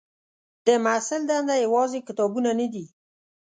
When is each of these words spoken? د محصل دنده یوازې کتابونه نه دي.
د 0.67 0.67
محصل 0.83 1.21
دنده 1.29 1.55
یوازې 1.65 1.99
کتابونه 2.07 2.49
نه 2.59 2.67
دي. 2.73 2.85